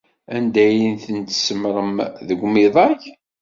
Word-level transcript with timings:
Anda 0.35 0.61
ay 0.67 0.79
ten-tsemmṛem 1.03 1.95
deg 2.27 2.39
umidag? 2.47 3.01